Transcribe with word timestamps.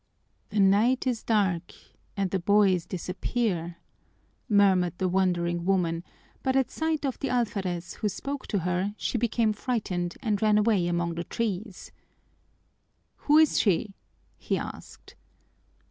"The 0.49 0.59
night 0.59 1.05
is 1.05 1.21
dark 1.21 1.75
and 2.17 2.31
the 2.31 2.39
boys 2.39 2.87
disappear," 2.87 3.77
murmured 4.49 4.97
the 4.97 5.07
wandering 5.07 5.63
woman, 5.63 6.03
but 6.41 6.55
at 6.55 6.71
sight 6.71 7.05
of 7.05 7.19
the 7.19 7.29
alferez, 7.29 7.93
who 8.01 8.09
spoke 8.09 8.47
to 8.47 8.57
her, 8.65 8.95
she 8.97 9.19
became 9.19 9.53
frightened 9.53 10.15
and 10.23 10.41
ran 10.41 10.57
away 10.57 10.87
among 10.87 11.13
the 11.13 11.23
trees. 11.23 11.91
"Who 13.29 13.37
is 13.37 13.59
she?" 13.59 13.93
he 14.39 14.57
asked. 14.57 15.13